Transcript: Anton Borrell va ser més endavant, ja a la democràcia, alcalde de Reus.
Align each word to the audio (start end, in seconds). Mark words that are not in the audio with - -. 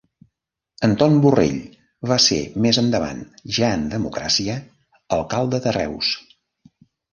Anton 0.85 1.19
Borrell 1.25 1.59
va 2.13 2.17
ser 2.29 2.39
més 2.67 2.81
endavant, 2.83 3.21
ja 3.59 3.69
a 3.75 3.77
la 3.83 3.93
democràcia, 3.93 4.59
alcalde 5.21 5.63
de 5.69 5.79
Reus. 5.81 6.13